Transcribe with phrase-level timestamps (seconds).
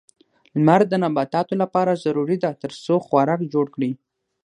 [0.59, 3.91] لمر د نباتاتو لپاره ضروري ده ترڅو خوراک جوړ کړي.